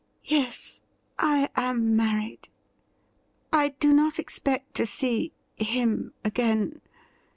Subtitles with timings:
[0.23, 0.81] 'Yes,
[1.19, 2.49] I am married.
[3.53, 6.81] I do not expect to see him again.'